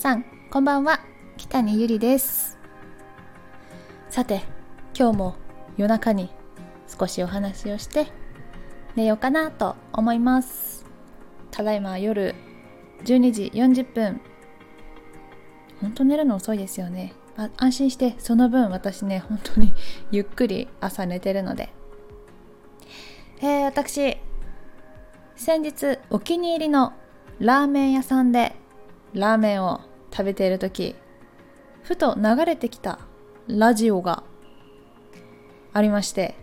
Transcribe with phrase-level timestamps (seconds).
[0.00, 1.00] さんこんばんは。
[1.36, 2.58] 北にゆりです。
[4.08, 4.40] さて
[4.98, 5.34] 今日も
[5.76, 6.30] 夜中に
[6.88, 8.06] 少しお話をして
[8.96, 10.86] 寝ようかなと思います。
[11.50, 12.34] ただいま夜
[13.04, 14.22] 12時40分。
[15.82, 17.12] 本当寝るの遅いですよね、
[17.58, 19.74] 安心してその分私ね本当に
[20.10, 21.74] ゆっくり朝寝てるので。
[23.42, 24.16] えー、私
[25.36, 26.94] 先日お気に入りの
[27.38, 28.56] ラーメン屋さんで
[29.12, 29.82] ラーメンを
[30.20, 30.94] 食べている時
[31.82, 32.98] ふと流れてきた
[33.48, 34.22] ラジオが
[35.72, 36.34] ありまして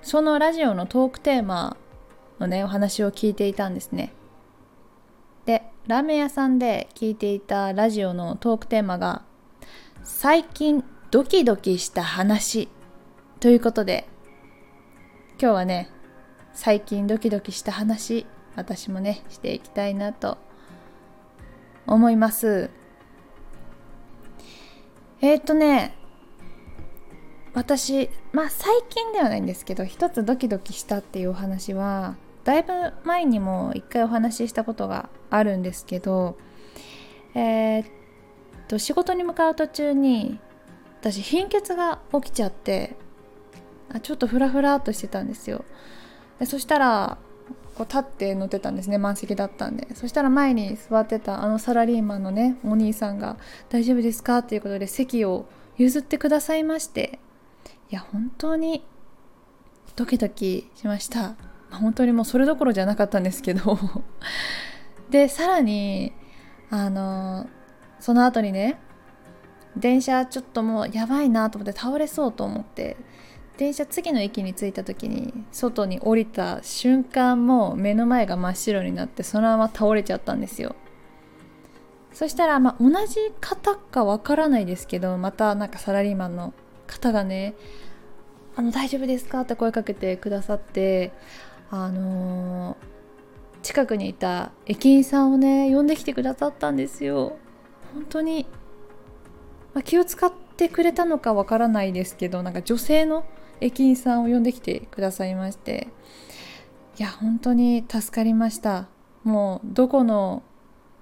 [0.00, 1.76] そのラジオのトークテーマ
[2.40, 4.14] のねお話を聞いていたんですね。
[5.44, 9.22] でラーメン屋さんで聞いていたラジオのトークテーマが
[10.02, 12.68] 最近ドキドキした話
[13.40, 14.08] ということで
[15.38, 15.90] 今日はね
[16.54, 18.24] 最近ドキドキした話
[18.56, 20.38] 私もねしていきたいなと
[21.86, 22.70] 思います。
[25.20, 25.94] えー、っとね
[27.54, 36.38] 私まあ最近ではないんですけど一つドキドキしたっていうお話はだいぶ前にも一回お話ししたことがあるんですけど
[37.34, 37.86] えー、っ
[38.68, 40.38] と仕事に向かう途中に
[41.00, 42.96] 私貧血が起きちゃって
[43.92, 45.64] あちょっとフラフラっとしてたんですよ。
[46.38, 47.18] でそしたら
[47.78, 49.86] こう立って乗ってたんですね満席だったんで。
[49.94, 53.36] そしたら前に座ってたあのサラリーマンのねお兄さんが
[53.70, 57.20] 「大丈夫ですか?」っていうことで席を譲ってくださいまして
[57.88, 58.84] いや本当に
[59.94, 61.36] ドキドキしました、
[61.70, 63.78] 本当にもうそれどころじゃなかったんですけど
[65.10, 66.12] でさらに
[66.70, 67.46] あの
[68.00, 68.78] その後にね
[69.76, 72.96] 電車ちょっともうやばいなと思って倒れそうと思って
[73.58, 80.76] 電車次の駅に着いた時に外に降りた瞬間もう目の前が真っ白になってそのまま倒れちゃったんですよ
[82.12, 86.54] そしたら、まあ、同じ方かわからないですけどまたなんかサラリーマンの
[86.86, 87.54] 方がね
[88.54, 91.10] 「あの大丈夫ですか?」って声かけてくださって
[91.68, 92.76] あのー、
[93.62, 97.36] 近くにいた駅員さんをね呼んできてくださったんですよ
[97.92, 98.46] 本当に、
[99.74, 103.24] まあ、気を使ってくれたのかわからないですけどなんか女性の
[103.60, 105.88] 駅員さんを呼んできてくださいまして
[106.98, 108.88] いや本当に助かりました。
[109.22, 110.42] もうどこの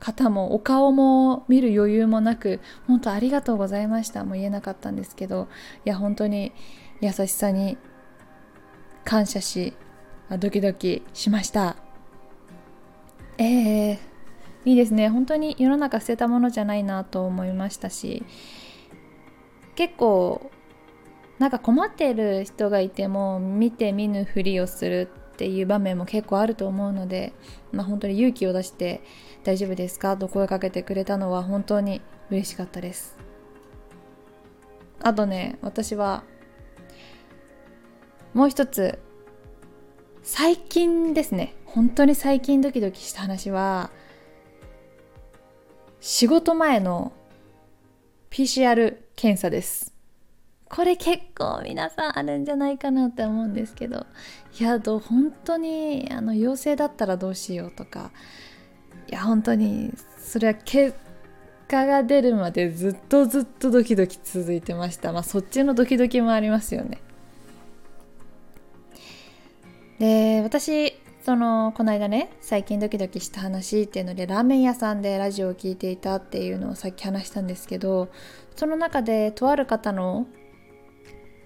[0.00, 4.24] 方もお顔も見る余裕もなく本当ありがとうございました。
[4.24, 5.48] も言えなかったんですけど
[5.84, 6.52] いや本当に
[7.00, 7.76] 優しさに
[9.04, 9.74] 感謝し
[10.38, 11.76] ドキドキしました。
[13.36, 13.98] えー、
[14.64, 15.08] いいですね。
[15.08, 18.24] 本当に世の中捨てたものじゃないなと思いましたし
[19.74, 20.50] 結構
[21.42, 27.32] なんか困ってる人がいても見て見ぬふりをするっていう場面も結構あると思うので、
[27.72, 29.02] まあ、本当に勇気を出して
[29.42, 33.18] 「大丈夫ですか?」と声かけてくれたのは本当に嬉しかったです
[35.00, 36.22] あとね私は
[38.32, 39.00] もう一つ
[40.22, 43.90] 最近ですね本当に最近ドキドキした話は
[45.98, 47.10] 仕事前の
[48.30, 49.91] PCR 検査です
[50.74, 54.06] これ結構皆さんあるんじゃないかなって思うんですけど。
[54.58, 58.10] いやど本当にあの陽性だったらどうしようとか。
[59.06, 60.96] いや本当にそれは結
[61.68, 65.12] 果が出るまでずっとずっとドキドキ続いてました。
[65.12, 67.02] まあそっちのドキドキもありますよね。
[69.98, 78.08] で私そのこの間ね最近ドキドキした話っていうのでラーメン屋さんでラジオを聴いていたっていうのをさっき話したんですけど
[78.56, 80.26] その中でとある方の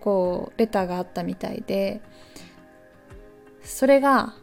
[0.00, 2.00] こうレターがあったみたいで
[3.62, 4.34] それが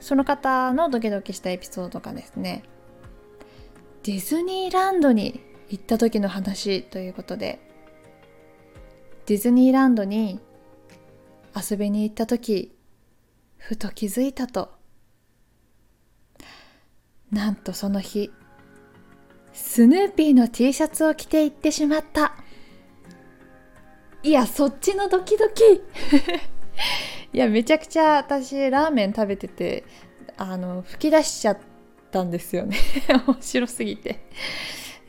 [0.00, 2.62] その方のドキドキしたエピソードがですね
[4.02, 7.60] ディズニーランドに行った時の話ということで
[9.26, 10.40] ディズニーランドに
[11.54, 12.76] 遊びに行った時
[13.58, 14.70] ふと気づいたと。
[17.30, 18.30] なんとその日
[19.52, 22.34] スヌーピーの T シャツを着て行ってしまった。
[24.22, 25.64] いやそっちのドキドキ。
[27.34, 29.84] いやめちゃくちゃ私ラーメン食べてて
[30.36, 31.58] あの吹き出しちゃっ
[32.12, 32.76] たんですよね。
[33.26, 34.20] 面白すぎて。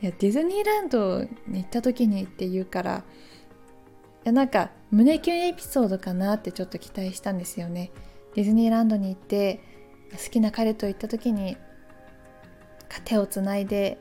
[0.02, 3.04] いやディズニーランドに行った時にって言うから
[4.24, 7.92] いやなんか胸キュンエピソードかなってちょっと期待したんですよね。
[8.34, 9.60] ディズニーランドに行って
[10.10, 11.56] 好きな彼と行った時に
[13.04, 13.98] 手をつないで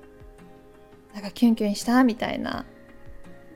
[1.13, 2.65] なんかキュンキュンしたみたいな。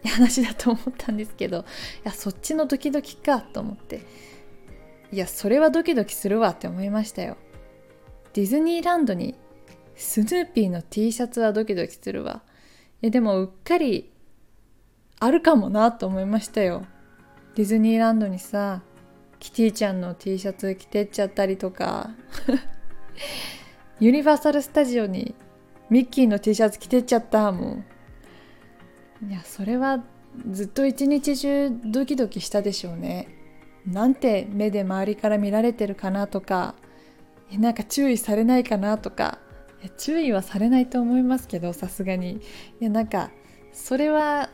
[0.07, 1.63] 話だと思ったんですけどい
[2.03, 4.01] やそっちのドキドキかと思って。
[5.11, 7.37] いやそれはドキドキするわって思いましたよ。
[8.33, 9.35] ディズニーランドに
[9.95, 12.43] スヌーピーの T シャツはドキドキするわ。
[13.01, 14.11] えでもうっかり
[15.19, 16.85] あるかもなと思いましたよ。
[17.55, 18.81] ディズニーランドにさ
[19.39, 22.11] キティちゃんの T シャツ着てっちゃったりとか。
[23.99, 25.33] ユニバーサル・スタジオに
[25.89, 27.83] ミッキーの T シャツ着てっちゃったもう
[29.25, 30.03] いやそれは
[30.51, 33.27] ずっと一日中ドキドキしたでしょうね。
[33.85, 36.75] なんて目で周りから見られてるかなとか。
[37.51, 39.39] なんか注意されないかなとか。
[39.81, 42.33] いや注意はされないと思いますけどさすがに。
[42.33, 42.39] い
[42.81, 43.31] やなんか
[43.71, 44.49] それは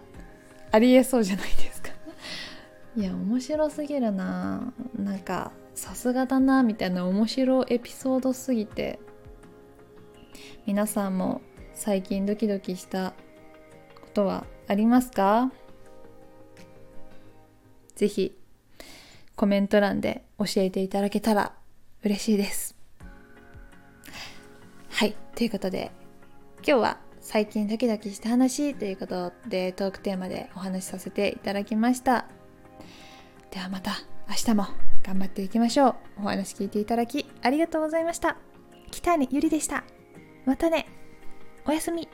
[0.71, 1.89] ありえそうじゃないですか。
[2.95, 4.71] いや面白すぎるな。
[4.95, 8.99] なんかさすがだなみたいな面白エピソードすぎて。
[10.65, 11.41] 皆さんも
[11.73, 13.13] 最近ドキドキした
[14.13, 15.51] ことはありますか？
[17.95, 18.37] ぜひ
[19.35, 21.53] コメント欄で教えていただけたら
[22.03, 22.75] 嬉しいです。
[24.91, 25.91] はいということで
[26.57, 32.27] 今日は最近ドキドキした話ということでトークテーマでお話しさせていただきました。
[33.49, 33.93] ではまた
[34.29, 34.67] 明日も
[35.01, 35.95] 頑張っていきましょう。
[36.19, 38.37] お話聞いていただきありがとうございました。
[38.91, 39.83] 北谷ゆりでした。
[40.45, 40.85] またね。
[41.65, 42.07] おやすみ。